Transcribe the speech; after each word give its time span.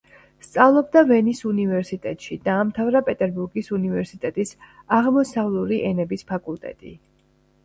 სწავლობდა 0.43 1.01
ვენის 1.09 1.41
უნივერსიტეტში, 1.49 2.37
დაამთავრა 2.47 3.01
პეტერბურგის 3.11 3.69
უნივერსიტეტის 3.79 4.55
აღმოსავლური 5.01 5.81
ენების 5.93 6.27
ფაკულტეტი. 6.35 6.97